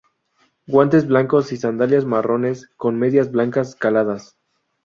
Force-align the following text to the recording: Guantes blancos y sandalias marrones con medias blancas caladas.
Guantes 0.65 1.05
blancos 1.05 1.51
y 1.51 1.57
sandalias 1.57 2.05
marrones 2.05 2.71
con 2.75 2.97
medias 2.97 3.31
blancas 3.31 3.75
caladas. 3.75 4.35